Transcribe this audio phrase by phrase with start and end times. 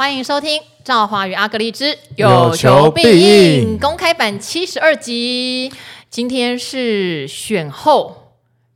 [0.00, 5.70] 欢迎收听《赵华与阿格丽之有求必应》公开版七十二集。
[6.08, 8.32] 今天是选后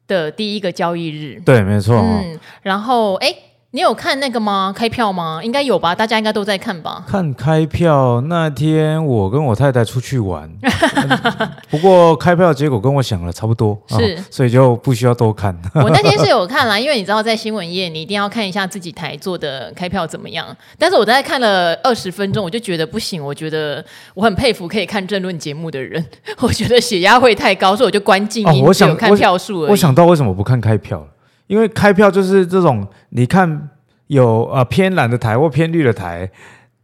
[0.06, 1.96] 的第一个交易日，对，没错。
[1.96, 3.34] 嗯，然后哎。
[3.74, 4.72] 你有看那个吗？
[4.72, 5.40] 开票吗？
[5.42, 7.04] 应该有吧，大家应该都在看吧。
[7.08, 11.20] 看开票那天，我跟我太太出去玩，嗯、
[11.68, 15.52] 不过开票结果跟我想的差不多，是、哦，所以就不需要多看。
[15.74, 20.46] 我那天是有看啦，因为你知道在新闻业，你一定要看一下自己台做的开票怎么样。
[20.78, 23.84] 但是我在看了二十分钟，我就觉得不行，我觉得
[24.14, 26.00] 我很佩服可以看政论节目的人，
[26.38, 29.70] 我觉得血压会太高，所以我就关静音，哦、我想有看票数而已。
[29.72, 31.06] 我想到为什么不看开票了。
[31.46, 33.70] 因为开票就是这种，你看
[34.06, 36.30] 有呃偏蓝的台或偏绿的台，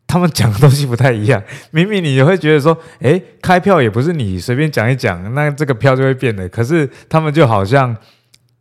[0.06, 1.42] 他们讲的东西不太一样。
[1.70, 6.48] 明明你也会觉得说，诶，开票也不是你随便讲一讲，那这个票就会变的。
[6.48, 7.96] 可是他们就好像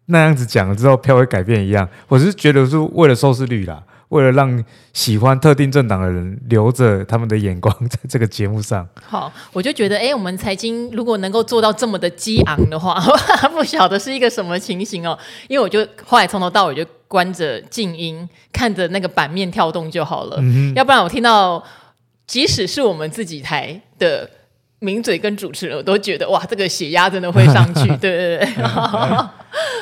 [0.05, 1.87] 那样子讲了之后，票会改变一样。
[2.07, 3.83] 我是觉得是为了收视率啦。
[4.09, 12.99] 为了让喜欢特定政党的人留着他们的眼光在这个节目上，好，我就觉得，哎，我们财经如果能够做到这么的激昂的话，
[13.53, 15.17] 不晓得是一个什么情形哦。
[15.47, 20.37] 因为我就后来从头到尾就关着静音，看着那个版面跳动就好了。
[20.39, 21.63] 嗯、要不然我听到，
[22.27, 24.29] 即使是我们自己台的。
[24.79, 28.47] 名嘴跟主持人，我都觉得哇，这个血压真的会上去， 对对对。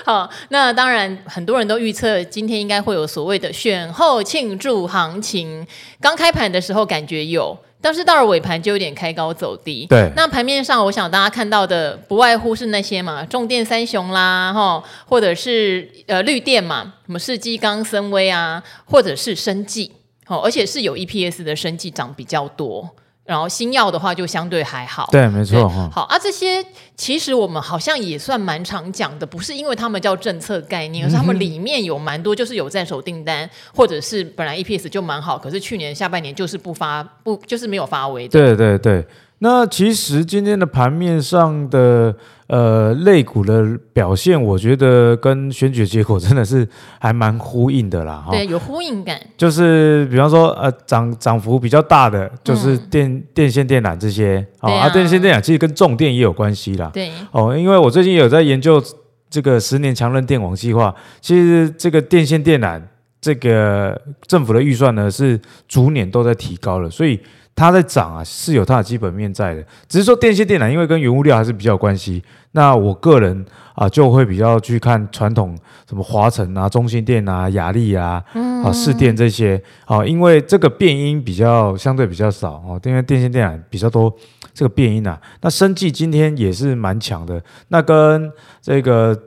[0.06, 5.66] 好，那当然很多人都预测今天应该会有所谓的选后庆祝行情。
[6.00, 9.86] 刚开盘的时候感觉有，但是到了尾盘就有点开高走低。
[9.88, 19.92] 对，那盘面上，我想大家看到的不外乎是那些嘛，重电三雄啦，哈，或者是呃绿电嘛，什么世纪钢、森威啊，或者是生技，
[20.28, 22.90] 哦，而且是有 EPS 的生技涨比较多。
[23.28, 25.68] 然后新药的话就相对还好，对，没错。
[25.92, 38.28] 好啊，这些其实我们好像也算蛮常讲的，不是因为他们叫政策概念，而是他们里面有蛮多就是有在手订单，或者是本来 EPS 就蛮好，可是去年下半年就是不发不就是没有发威。
[38.30, 39.06] 对对对。
[39.40, 42.16] 那其实今天的盘面上的
[42.48, 46.68] 呃类股的表现，我觉得跟选举结果真的是
[47.00, 48.26] 还蛮呼应的啦。
[48.32, 49.16] 对，有呼应感。
[49.38, 56.90] 就是比方说呃涨涨幅比较大的，就是电、嗯、电线电缆这些啊，啊电线电缆其实跟重电也有关系啦。
[56.92, 58.84] 对哦，因为我最近有在研究
[59.30, 62.82] 这个十年强韧电网计划，其实这个电线电缆
[63.22, 67.20] 这个政府的预算呢是逐年都在提高了，所以。
[67.58, 72.24] 它在涨啊，是有它的基本面在的，只是说电线电缆因为跟原物料还是比较有关系。
[72.52, 75.58] 那我个人啊就会比较去看传统
[75.90, 78.24] 什么华晨啊、中兴电啊、雅力啊、
[78.64, 84.16] 啊市电这些啊，因为这个变音比较相对比较少哦，因为电线电缆比较多
[84.54, 85.20] 这个变音啊。
[85.42, 88.32] 那生技今天也是蛮强的，那跟
[88.62, 89.20] 这个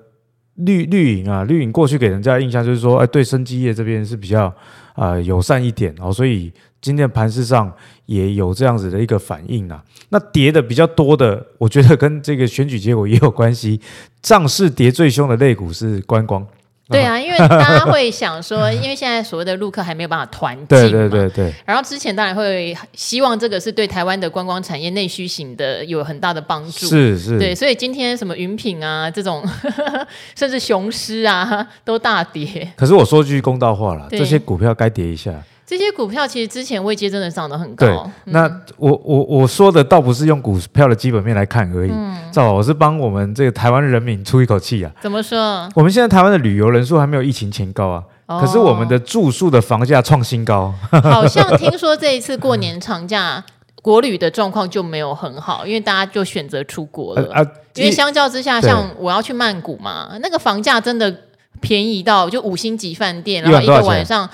[0.55, 4.53] 绿绿影啊，绿影过去给人家的印象就是说，哎，对生技业这边是比较
[4.95, 6.53] 啊友善一点哦，所以。
[6.83, 7.71] 今天的盘市上
[8.07, 13.79] 也有这样子的一个反应啊，那跌的比较多的，我觉得跟这个选举结果也有关系。
[14.23, 16.43] 涨势跌最凶的类股是观光。
[16.91, 21.53] 对啊，因为大家会想说， 因为现在所谓的陆客还没有办法团进对对对对。
[21.65, 26.87] 然后之前当然会希望这个是对台湾的观光产业内需型的有很大的帮助。
[26.87, 27.39] 是是。
[27.39, 29.43] 对，所以今天什么云品啊这种，
[30.37, 32.71] 甚至雄狮啊都大跌。
[32.77, 35.33] 可是我说句公道话了，这些股票该跌一下。
[35.71, 37.87] 这些股票其实之前未接真的涨得很高。
[37.87, 44.91] 对，嗯、那我我我说的倒不是用股票的基本面来看而已，嗯，知道我是帮我们这个台湾人民出一口气啊。
[45.01, 45.69] 怎么说？
[45.77, 50.75] 我们现在台湾的旅游人数还没有疫情前高啊，哦、可是我们的住宿的房价创新高。
[50.91, 53.45] 好像听说这一次过年长假，
[53.81, 57.33] 国旅的状况就没有很好，因为大家就选择出国了。
[57.33, 61.15] 啊，啊因为相较之下，像我要去曼谷嘛，那个房价真的
[61.61, 64.29] 便宜到就五星级饭店，然后一个晚上。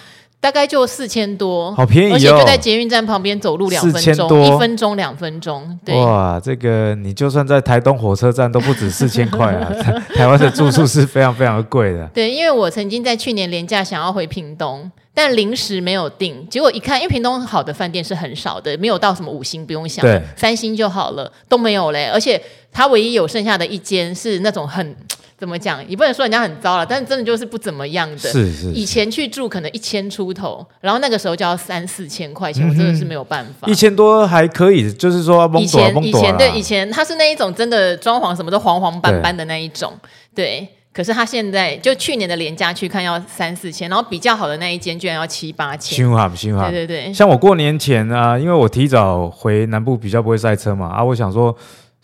[0.46, 2.14] 大概就四千多，好便宜哦！
[2.14, 5.76] 而且就在捷运站旁边，走路两分钟，一分钟两分钟。
[5.84, 9.68] 对，哇，这个你就算在台东火车站都不止 四千块啊！
[10.14, 12.06] 台湾的住宿是非常非常的贵的。
[12.14, 22.06] 对，因为我曾经在去年廉假想要回屏东，但临时没有订，结果一看，因为屏东好的饭店是很少的，没有到什么五星，不用想，对，三星就好了，都没有嘞。
[22.06, 22.40] 而且
[22.70, 24.94] 它唯一有剩下的一间是那种很。
[25.38, 25.86] 怎么讲？
[25.88, 28.18] 也不能说人家很糟了，但是真的就是不怎么样的。
[28.18, 28.72] 是是，是。
[28.72, 33.68] 以前去住可能一千出头，然后那个时候就要三四千块钱，嗯、我真的是没有办法。
[33.68, 35.50] 一千多还可以，就是说。
[35.58, 39.92] 以前以前对以前它是那一种真的装潢什么都黄黄斑斑的那一种，
[40.34, 40.60] 对。
[40.60, 45.94] 对可是他现在就去年的廉价去看要三四千，然后比较好的那一间居然要七八千。
[45.94, 46.70] 新华新华。
[46.70, 47.12] 对对对。
[47.12, 51.54] 像我过年前啊，因为我提早回南部，比较不会塞车嘛啊，我想说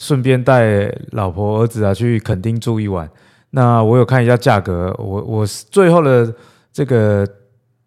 [0.03, 3.09] 顺便带老婆儿子啊去垦丁住一晚。
[3.51, 6.35] 那我有看一下价格，我我最后的
[6.73, 7.25] 这个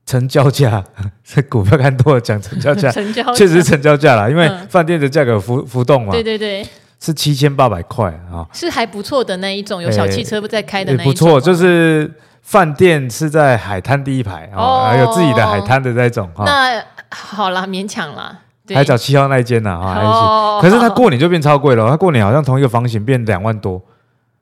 [0.06, 0.82] 成交价，
[1.26, 6.14] 这股票看多了讲成交价，成交确实是成交价啦，因为饭店的价格浮浮动嘛。
[6.14, 6.66] 对对对，
[7.02, 11.12] 是七千八百块啊，是还不错的那一种，有小汽车不在开的那一种。
[11.12, 12.10] 不错，就是
[12.42, 16.30] 饭店是在海滩第一排哦，还有自己的海滩的那种。
[16.38, 18.40] 那好啦，勉强啦。
[18.74, 20.62] 海角七号那一间呐，啊， 还行。
[20.62, 23.82] 可是他过年就变超贵了，他过年好像同一个房型变两万多，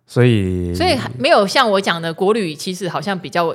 [0.05, 3.53] 所以所以没有像我讲的国旅，其实好像比较。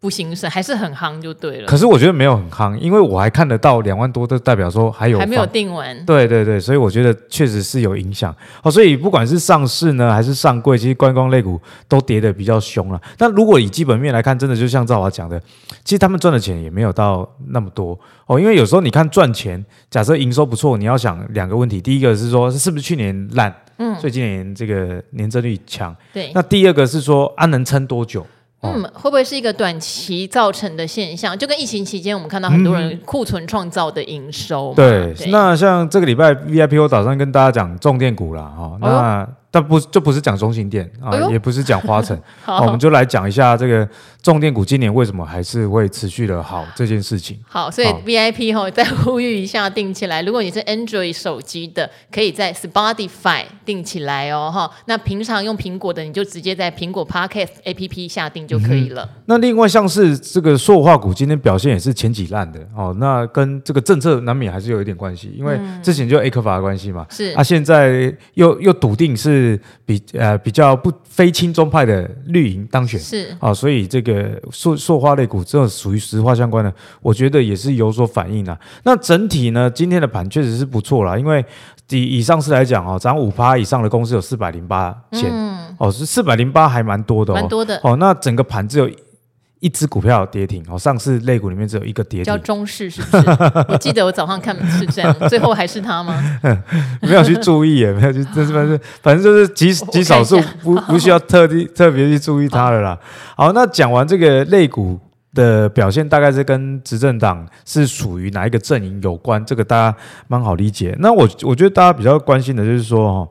[0.00, 1.66] 不兴盛，还是很夯就对了。
[1.66, 5.94] 可是我觉得没有很夯，因为我还看得到两万多，都代表说还有还没有定完。
[6.06, 8.34] 对对对，所以我觉得确实是有影响。
[8.62, 12.98] 哦，所以不管是上市呢，还是上柜，其实观光类股都跌得比较凶了。
[13.18, 15.38] 但如果以基本面来看，真的就像赵华讲的，
[15.84, 18.40] 其实他们赚的钱也没有到那么多哦。
[18.40, 25.94] 因为有时候你看赚钱，假设营收不错，你要想两个问题：第一个是说是不是去年烂，嗯，所以今年这个年增率强。
[26.14, 26.32] 对。
[26.34, 28.26] 那第二个是说啊，能撑多久？
[28.62, 31.36] 嗯，会不会是一个短期造成的现象？
[31.38, 34.72] 就跟疫情期间我们看到很多人库存创造的营收。
[34.74, 39.28] 对，对，那像这个礼拜 VIPO 打算跟大家讲重电股了哈，那。
[39.50, 43.88] 哦但不就不是讲中心店啊，也不是讲花城， 好我们就来讲一下这个
[44.22, 47.36] 重电股今年为什么还是会持续的好这件事情。
[47.48, 50.22] 好，所以 VIP 哈再呼吁一下定起来。
[50.22, 54.70] 如果你是 Android 手机的，可以在 Spotify 定起来哦哈。
[54.86, 59.02] 那平常用苹果的，你就直接在苹果 Podcast APP 下定就可以了。
[59.02, 69.39] 嗯、那另外像是这个塑化股今天表现也是前几烂的哦，那跟这个政策难免还是有一点关系，因为之前就 A 克法的关系嘛，是啊，现在又又笃定是。
[69.40, 78.58] 是比呃比较不非亲中派的绿营当选是啊，所以这个塑塑化类股这种属于石化相关的，我觉得也是有所反应的。
[78.84, 81.44] 那整体呢，今天的盘确实是不错啦，因为
[81.88, 85.30] 以以上市来讲哦，涨五趴以上的公司有四百零八间，
[85.78, 87.96] 哦是四百零八还蛮多的，蛮多的哦。
[87.96, 88.90] 那整个盘只有。
[89.60, 93.24] 一只股票跌停哦，上市类股里面只有一个跌停，叫中市是不是？
[93.68, 96.14] 我记得我早上看是这样，最后还是它吗？
[97.02, 102.98] 没有去注意也没有去， 这是反正反正就是极极少数，不不需要特地特别去注意它了啦。
[103.36, 104.98] 好，那讲完这个类股
[105.34, 109.96] 的表现，大概是跟执政党是属于哪一个阵营有关，这个大家
[110.26, 110.96] 蛮好理解。
[111.00, 113.28] 那我我觉得大家比较关心的就是说哦，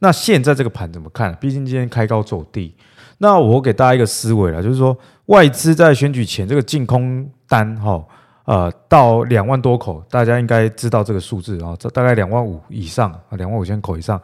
[0.00, 1.32] 那现在这个盘怎么看？
[1.40, 2.74] 毕竟今天开高走低，
[3.18, 4.98] 那我给大家一个思维了，就是说。
[5.28, 8.02] 外资在选举前这个净空单哈，
[8.44, 14.18] 呃，到两万多口，大家应该知道这个数字啊，这大概两万五以上啊，两万五千口以上，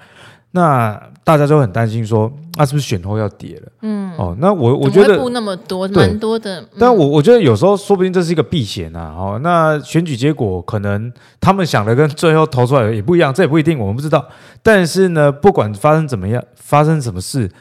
[0.53, 3.73] 那大家就很担心说，那、啊、是不是选后要跌了？
[3.83, 6.63] 嗯，哦，那我我觉得不那么多，蛮多的。
[6.63, 14.27] 嗯、但我我觉得有时候说不定这是一个避险啊，哦，那选举结果可能他们想的跟最后投出来的也不一样，这也不一定，我们不知道。
[14.63, 17.53] 但是呢，不管发生怎么样，发生什么事，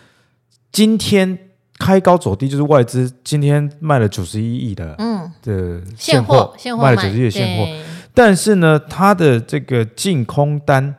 [0.72, 1.38] 今天。
[1.80, 7.68] 开高走低，就是外资今天卖了九十一亿的嗯的现货，现货卖了九十一亿的现货，
[8.14, 10.96] 但是呢，它的这个净空单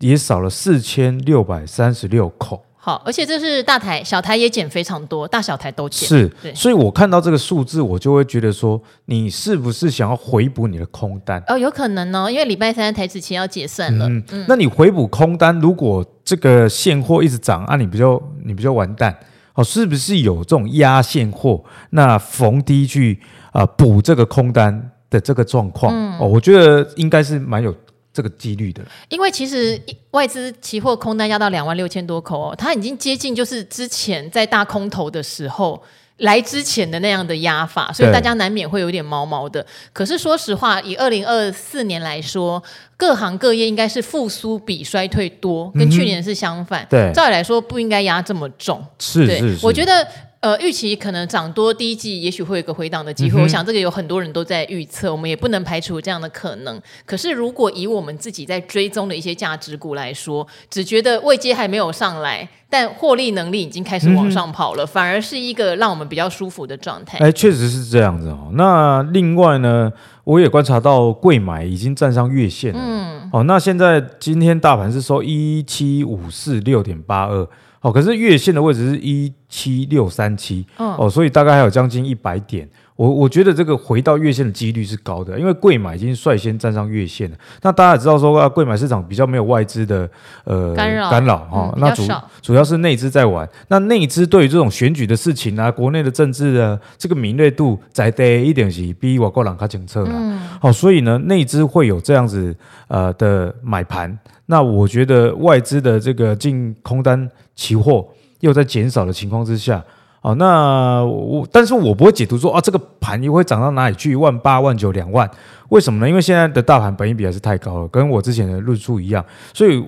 [0.00, 2.64] 也少了四千六百三十六口。
[2.76, 6.06] 好，而且这是大台，小台也减非常多，大小台都减。
[6.06, 11.42] 是，所以我看到这个数字，我就会觉得说，你是不是想要回补你的空单？
[11.46, 14.06] 哦，有可能哦，因为礼拜三台子期要结算了。
[14.06, 19.16] 嗯，嗯那你回补空单，如果这个现货一直涨，啊，你比较你比较完蛋。
[19.54, 21.62] 哦，是不是有这种压现货？
[21.90, 23.20] 那逢低去
[23.52, 25.92] 啊补这个空单的这个状况？
[25.94, 27.74] 嗯、哦，我觉得应该是蛮有
[28.12, 28.82] 这个几率的。
[29.08, 35.82] 因为其实外资期货空单压到两万六千多口哦，它已经接近就是之前在大空头的时候。
[36.18, 39.64] 来之前的那样的压法，所以大家难免会有点毛毛的。
[39.92, 42.62] 可是说实话，以二零二四年来说，
[42.96, 46.86] 各行各业应该是复苏比衰退多，跟去年是相反。
[46.88, 48.84] 对，照理来说不应该压这么重。
[48.98, 50.06] 是是是，我觉得。
[50.44, 53.40] 呃，预期可能涨多第一季，也许会有一个回档的机会。
[53.40, 56.78] 嗯、我想这个有很多人都在预测，我们也不能排除这样的可能。
[57.06, 67.16] 可是，如果以我们自己在追踪的一些价值股来说，只觉得位阶还没有上来，但获利能力已经开始往上跑了，嗯、反而是一个让我们比较舒服的状态。
[67.20, 68.50] 哎，确实是这样子哦。
[68.52, 69.90] 那另外呢，
[70.24, 72.78] 我也观察到柜买已经站上月线了。
[72.78, 77.48] 嗯，哦，那现在今天大盘是收一七五四六点八二。
[77.84, 82.66] 哦，可是月线的位置是一七六三七，哦，所以大概还有将近一百点。
[82.96, 87.36] 我我觉得这个回到月线的几率是高的，因为贵买已经率先站上月线了。
[87.62, 90.08] 那大家也知道说啊，贵买市场比较没有外资的
[90.44, 92.06] 呃干扰干扰哈，嗯、那主
[92.40, 93.48] 主要是内资在玩。
[93.66, 100.10] 那内资对于这种选举的事情啊，国内的政治的这个敏锐度在低一点是比外国人较清楚了。
[100.12, 102.54] 嗯，好，所以呢，内资会有这样子
[102.86, 104.16] 呃的买盘。
[104.46, 108.06] 那我觉得外资的这个净空单期货
[108.38, 109.82] 又在减少的情况之下。
[110.24, 114.16] 哦，那我但是我不会解读说啊，这个盘又会涨到哪里去？
[114.16, 115.30] 万八、万九、两万？
[115.68, 116.08] 为什么呢？
[116.08, 119.22] 因为现在的大盘本益比还是太高了，跟我之前的论述一样。
[119.52, 119.84] 所以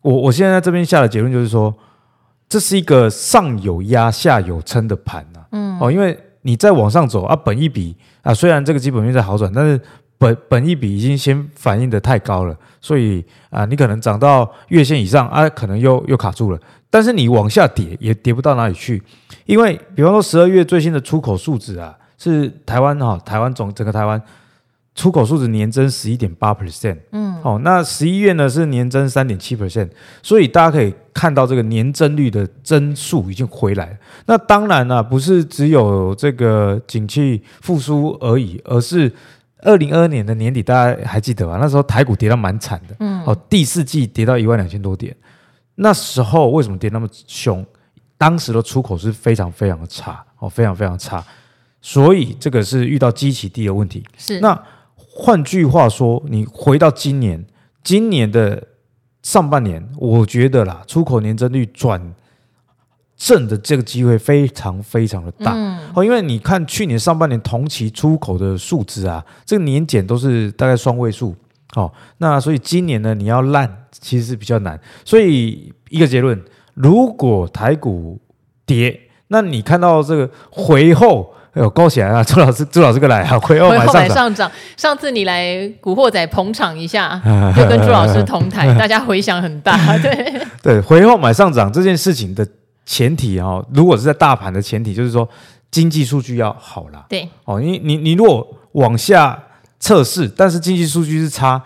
[0.00, 1.74] 我我现在在这边下的结论就是说，
[2.48, 5.46] 这是一个上有压、下有撑的盘呐、啊。
[5.52, 9.78] 嗯，哦，因为你再往上走啊，本益比啊，虽然这个基本面在好转，但是。
[10.18, 16.58] 本本益比已经先反应的太高了，所以啊，你可能涨到月线以上啊，可能又又卡住了。
[16.90, 19.02] 但是你往下跌也跌不到哪里去，
[19.44, 24.20] 因为比方说十二月最新的出口数字啊，是台湾哈、哦，台湾总整个台湾
[24.94, 29.90] 出口数字年增十一点八 percent，嗯，好、哦，那十一月呢是年增三点七 percent，
[30.22, 33.96] 所以大家可以看到这个年增率的增速已经回来了。
[34.26, 39.12] 那当然呢、啊，不是只有这个景气复苏而已，而是。
[39.62, 41.58] 二零二二年的年底，大家还记得吧？
[41.60, 45.16] 那时候台股跌到蛮惨的，嗯，哦，第四季跌到一万两千多点，
[45.76, 47.64] 那时候为什么跌那么凶？
[48.18, 51.24] 当时的出口是非常非常的差，哦，非常非常差，
[51.80, 54.04] 所以这个是遇到基期低的问题。
[54.16, 54.60] 是，那
[54.96, 57.44] 换句话说，你回到今年，
[57.84, 58.66] 今年的
[59.22, 62.14] 上半年，我觉得啦，出口年增率转。
[63.18, 65.56] 正的这个机会非常非常的大
[65.94, 71.34] 哦，因为你看去年上半年同期出口的数字啊，这个年减都是大概双位数
[71.76, 76.42] 哦，那所以今年呢，你要烂其实是比较难，所以一个结论，
[76.74, 78.18] 如果台股
[78.64, 87.20] 跌，那你看到这个回后，哎呦，高起来啊，朱老师，朱老师过来啊，回后买上涨，上次你来古惑仔捧场一下，
[87.56, 92.46] 就跟朱老师同台，大家回响很大， 对 对，回后买上涨这件事情的。
[92.88, 95.28] 前提哈，如果是在大盘的前提，就是说
[95.72, 97.04] 经济数据要好啦。
[97.08, 99.36] 对哦，你你你如果往下
[99.78, 101.62] 测试，但是经济数据是差，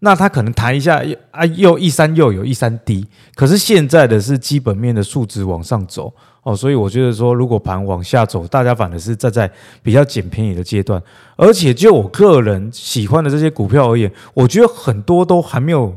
[0.00, 3.06] 那它可能弹一下啊，又一山又有一山低。
[3.34, 9.50] 可是现在的是基本面的数值往上走哦，所以我觉得说，如果盘往下走，大家反而是站在
[9.82, 11.02] 比较捡便宜的阶段。
[11.36, 15.96] 而且就我个人喜欢的这些股票而言，我觉得很多都还没有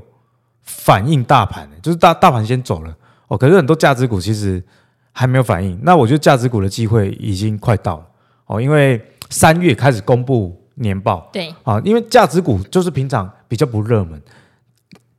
[0.63, 2.95] 反映大盘，就是大大盘先走了。
[3.27, 4.63] 哦，可是很多价值股其实
[5.11, 8.05] 还没有反应，那我觉得价值股的机会已经快到了
[8.45, 14.21] 哦，因为三月开始公布年报，对啊，因为价值股就是平常比较不热门，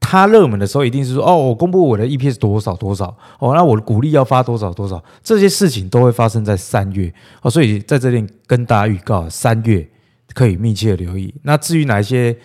[0.01, 3.07] 它热门的时候一定是说哦，我公布我的 EPS 多少多少
[3.39, 7.13] 哦，那我的股利要发多少多少，这些事情都会发生在三月
[7.43, 9.89] 哦，所以在这里跟大家预告，三月
[10.33, 11.35] 可以密切留意。
[11.43, 12.37] 那至于哪一些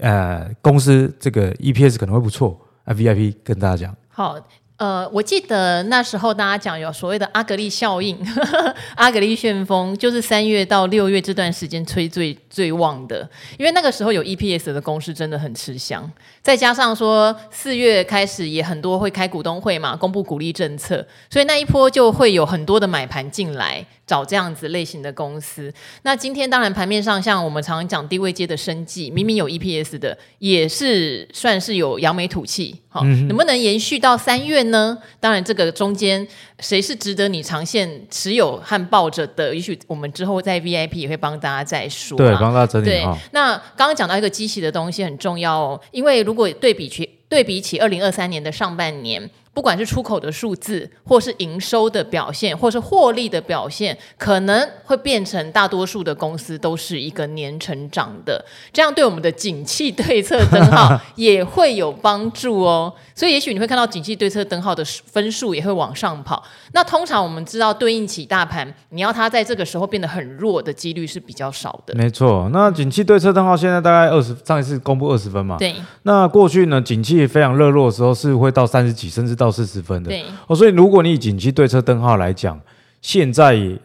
[0.00, 4.36] 呃公司这个 EPS 可能会不错啊，VIP 跟大家讲好。
[4.82, 13.20] 呃，我记得那时候大家讲有所谓的阿格力效应，呵 呵阿格力旋风，就是三月到六月这段时间吹最最旺的，
[13.56, 16.10] 因为那个时候有 EPS 的公司真的很吃香，
[16.42, 23.86] 再加上说四月开始也很多会开股东会嘛，公布鼓励政策，所以那一波就会有很多的买盘进来。
[24.04, 25.72] 找这样子类型的公司，
[26.02, 34.98] 那今天当然盘面上，像我们常常讲低位阶的生技，明明有 EPS 的，也是算是有扬眉吐气，好、哦，嗯、能不能延续到三月呢？
[35.18, 36.26] 当然，这个中间
[36.62, 42.16] 谁是值得你长线持有和抱着的，也许我们之后在 VIP 也会帮大家再说。
[42.16, 42.86] 对，帮大家整理。
[42.86, 49.28] 对，那刚刚讲到一个积极的东西很重要哦，因为如果对比起对比起二零二三年的上半年。
[49.54, 58.42] 不管是出口的数字，或是营收的表现，或是获利的表现，可能会变成大多数的公司都是一个年成长的，
[58.72, 62.92] 这样对我们的景气对策灯号 也会有帮助哦。
[63.14, 66.42] 所以，也许你会看到景气对策灯号的分数也会往上跑。
[66.72, 71.94] 那通常我们知道，对应起大盘，你要它在这个时候变得很弱的几率是比较少的。
[71.94, 75.56] 没错，那景气对策灯号现在大概二十，上一次公布二十分嘛。
[75.58, 75.74] 对。
[76.04, 80.10] 那过去呢，景气非常热络的时候是会到三十几，甚至到四十分的。
[80.10, 80.24] 对。
[80.46, 82.60] 哦，所以如果你以景气对车灯号来讲，
[83.00, 83.78] 现在也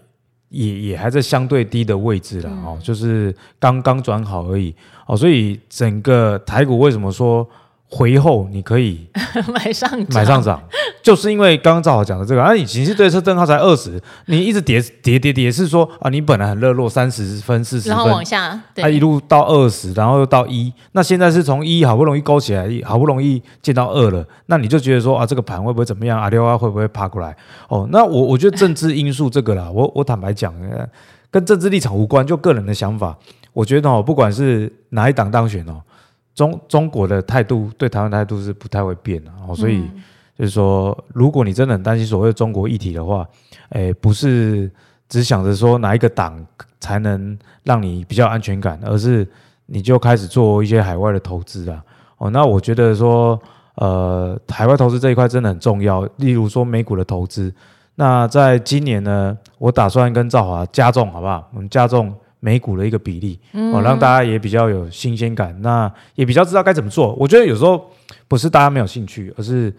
[0.50, 4.74] 也，也还在相对低的位置了哦，就是刚刚转好而已。
[5.08, 7.48] 哦，所以整个台股为什么说？
[7.90, 9.08] 回后你可以
[9.54, 10.62] 买上买上涨，
[11.02, 26.20] 就是因为刚刚赵好讲的这个，啊，你景气对策灯号才二十，你一直跌跌跌跌，是说啊，你本来很热络三十分四十分，然后往下，它一路到二十，然后又到一，那现在是从一好不容易勾起来，好不容易见到二了，那你就觉得说啊，这个盘会不会怎么样？
[26.20, 27.34] 阿六啊会不会爬过来？
[27.70, 30.54] 哦，那我我觉得政治因素这个啦，我我坦白讲，
[31.32, 33.18] 跟政治立场无关，就个人的想法，
[33.54, 35.82] 我觉得哦，不管是哪一党当选哦。
[36.38, 39.90] 中中国的态度对台湾态度是不太会变的哦，所以
[40.38, 43.28] 就是说，如果你真的很担心所谓的中国议题的话，
[43.70, 44.72] 诶，不是
[45.10, 46.46] 只想着说哪一个党
[46.80, 49.28] 才能让你比较安全感，而是
[49.66, 51.84] 你就开始做一些海外的投资啊。
[52.20, 53.40] 哦，那我觉得说，
[53.74, 56.08] 呃，海外投资这一块真的很重要。
[56.18, 57.52] 例如说美股的投资，
[57.96, 61.50] 那在今年呢，我打算跟赵华加重，好不好？
[61.56, 67.14] 我们加重美股的一个比例，嗯、哦，让大家也比较有新鲜感，那也比较知道该怎么做。
[67.16, 67.90] 我觉得有时候
[68.28, 69.74] 不是大家没有兴趣，而是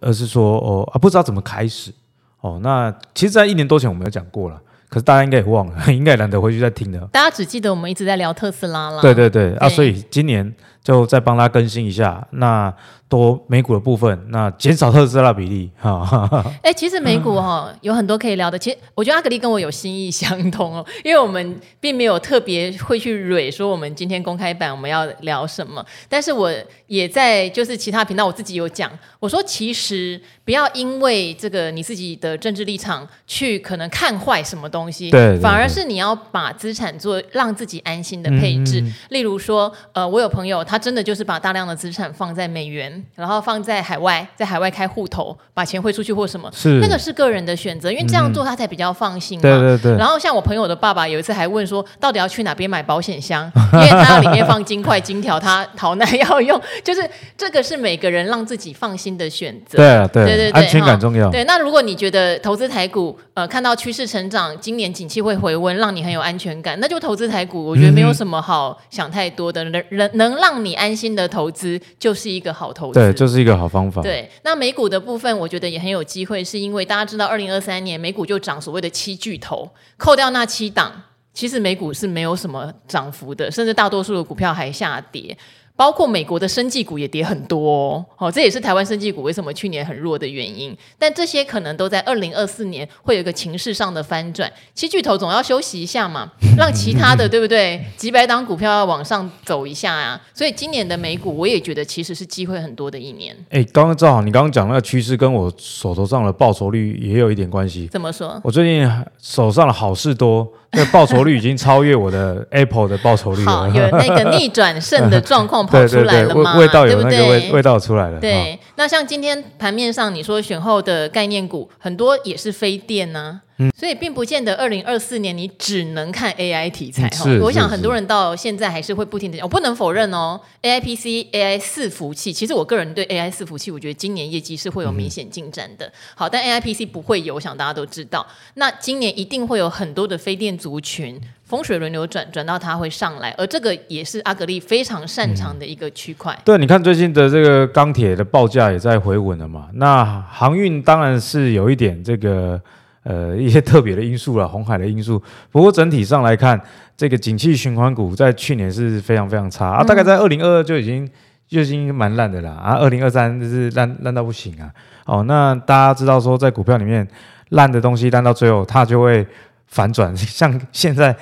[0.00, 1.92] 而是说哦啊，不知道怎么开始。
[2.40, 6.98] 哦，那其实，在一年多前我们有讲过了，可是大家应该也忘了， 应该懒得回去再听的。
[7.12, 9.00] 大家只记得我们一直在聊特斯拉了。
[9.00, 12.26] 对对对，对啊，所以今年就再帮他更新一下。
[12.30, 12.72] 那。
[13.08, 16.30] 多美股的部分，那减少特斯拉比例哈。
[16.62, 18.58] 哎、欸，其实美股哈、哦、有很多可以聊的。
[18.58, 25.84] 其实我觉得阿格力跟我有心意相通哦， 因为我们并没有特别会去蕊说我们今天公开版我们要聊什么。
[26.08, 26.50] 但是我
[26.86, 38.82] 也在就是其他频道我自己有讲，我说其实不要因为这个你自己的政治立场去可能看坏什么东西，对，对，对，反而是你要把资产做让自己安心的配置。
[39.10, 43.02] 例如说，呃，我有朋友他真的就是把大量的资产放在美元。
[43.14, 49.42] 然后放在海外，在海外开户头，把钱汇出去或什么，是那个是个人的选择，因为这样做他才比较放心嘛。
[49.42, 49.96] 对对对。
[49.96, 53.50] 然后像我朋友的爸爸有一次还问说，到底要去哪边买保险箱？
[53.74, 59.78] 因为他要里面放金块、金条，他逃难要用， 就是这个是每个人让自己放心的选择。
[59.78, 61.30] 对啊，对对对，安全感重要。
[61.30, 67.64] 对，那如果你觉得投资台股，呃，看到趋势成长，今年景气会回温，让你很有安全感，那就投资台股。
[67.64, 73.00] 我觉得没有什么好想太多的，能能能让你安心的投资，就是一个好投资。
[73.00, 73.32] 对，就是。
[73.32, 74.02] 是一个好方法。
[74.02, 79.66] 对，那美股的部分，我觉得也很有机会，是因为大家知道，二零二三年美股就涨所谓的七巨头，
[79.96, 80.92] 扣掉那七档，
[81.32, 85.34] 其实美股是没有什么涨幅的，甚至大多数的股票还下跌。
[85.82, 90.72] 包括美国的生技股也跌很多哦，哦，这也是台湾生技股为什么去年很弱的原因。
[90.96, 94.48] 但这些可能都在二零二四年会有一个情势上的翻转。
[94.76, 97.84] 七巨头总要休息一下嘛， 让其他的对不对？
[97.96, 100.20] 几百档股票要往上走一下啊。
[100.32, 103.36] 所以今年的美股，我也觉得其实是机会很多的一年。
[103.50, 107.88] 哎，刚刚正好你刚刚讲那个趋势，跟我手头上的报酬率也有一点关系。
[107.88, 108.40] 怎么说？
[108.44, 108.88] 我最近
[109.20, 110.46] 手上的好事多。
[110.74, 113.50] 这报酬率已经超越我的 Apple 的报酬率了。
[113.50, 116.56] 好，有那个逆转胜的状况 跑出来了吗？
[116.56, 118.18] 味道有那个味味道出来了。
[118.18, 123.51] 对，那像今天盘面上你说选后的概念股很多也是非电呢、啊。
[123.58, 127.30] 嗯、所以并不见得二零二四年你只能看 AI 题材哈。
[127.40, 135.86] 我想很多人到现在还是会不停的讲，我不能否认哦，AI PC、AI 伺服器，其实我个人对 AI 伺服器，我觉得今年业绩是会有明显进展的。
[135.86, 138.26] 嗯、好，但 AI PC 不会有，我想大家都知道。
[138.54, 146.36] 那今年一定会有很多的非电族群风水轮流转，转到它会上来，而这个也是阿格力非常擅长的一个区块。
[146.44, 149.68] 对，你看最近的这个钢铁的报价也在回稳了嘛。
[149.74, 152.60] 那航运当然是有一点这个。
[153.04, 155.20] 呃，一些特别的因素啦，红海的因素。
[155.50, 156.60] 不过整体上来看，
[156.96, 161.08] 这个景气循环股在去年是非常非常差啊，大概在二零二二就已经
[161.48, 164.70] 就已经蛮烂的啦啊，二零二三就是烂烂到不行啊。
[165.04, 167.06] 哦，那大家知道说，在股票里面
[167.48, 169.26] 烂的东西烂到最后它就会
[169.66, 171.16] 反转， 像现在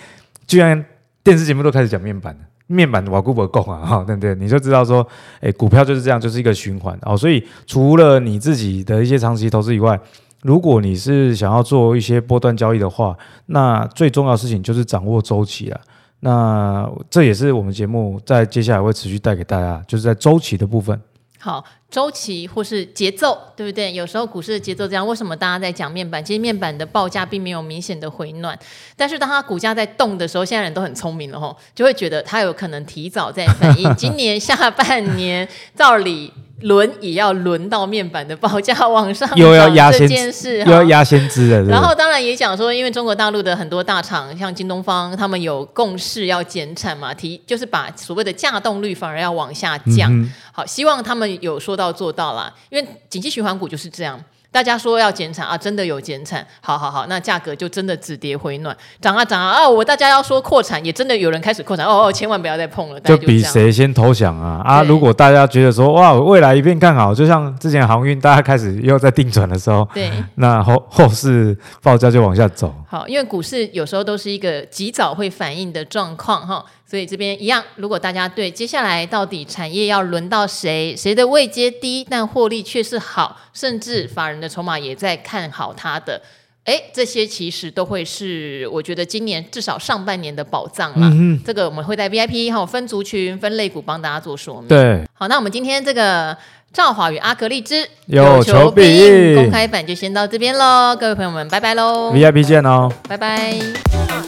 [0.46, 0.84] 居然
[1.24, 4.34] 电视节目都开始讲面板了，面板瓦固不够啊，哈，对不对？
[4.34, 5.06] 你就知道说，
[5.40, 7.16] 哎，股票就是这样，就是一个循环哦。
[7.16, 9.98] 所以除了你自己的一些长期投资以外，
[10.42, 15.80] 如果你是想要做一些波段交易的话，那最重要的事情就是掌握周期了。
[16.20, 21.00] 那这也是我们节目在接下来会持续带给大家，就是在周期的部分。
[21.38, 23.90] 好，周期或是节奏，对不对？
[23.92, 26.22] 有时候股市的节奏这样，为什么大家在讲面板？
[26.22, 28.58] 其实面板的报价并没有明显的回暖，
[28.94, 33.94] 但是当它股价在动的时候，现在人都很聪明了吼，就会觉得它有可能提早在反应。
[33.96, 36.30] 今年下半年 照理。
[36.62, 41.62] 轮也要轮到面板的报价往上，又要压这件事，又要压先知了。
[41.62, 50.12] 然后当然也讲说，因为中国大陆的很多大厂，像京东方，他们有共识要减产嘛，提就是把所谓的价动率反而要往下降。
[50.12, 54.22] 嗯、好，希望他们有说到做到啦，因为景气循环股就是这样。
[54.52, 64.82] 大家说要减产啊，真的有减产，好好好，那价格就真的止跌回暖，涨啊涨啊，哦，我大家要说扩产，也真的有人开始扩产，哦哦，千万不要再碰了，就，就比谁先投降啊啊！
[64.82, 72.74] 如果大家觉得说哇，未来一片看好，就像之前航运，大家开始又在定转的时候，对，那后后市报价就往下走。
[72.88, 76.64] 好，因为股市有时候都是一个及早会反应的状况哈。
[76.90, 86.20] 所以这边一样，如果大家对接下来到底产业要轮到谁，谁的位阶低，但获利却是好，甚至法人的筹码也在看好它的，
[86.64, 91.06] 哎，这些其实都会是我觉得今年至少上半年的宝藏了。
[91.06, 94.66] 嗯、哼这个我们会在 VIP 哈分族群、分类股帮大家做说明。
[94.66, 96.36] 对，好，那我们今天这个
[96.72, 104.19] 赵华与阿格力之有求必应公开版就先到这边喽，各位朋友们，拜拜喽！VIP 见哦，拜拜。